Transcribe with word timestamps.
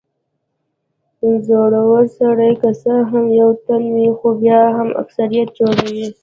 زړور 1.47 2.03
سړی 2.19 2.51
که 2.61 2.69
څه 2.81 2.93
هم 3.09 3.25
یو 3.39 3.49
تن 3.65 3.83
وي 3.93 4.07
خو 4.17 4.27
بیا 4.41 4.61
هم 4.77 4.89
اکثريت 5.01 5.49
جوړوي. 5.59 6.07